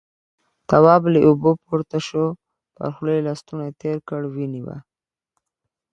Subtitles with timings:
[0.69, 2.25] تواب له اوبو پورته شو،
[2.75, 4.77] پر خوله يې لستوڼی تېر کړ، وينې وه.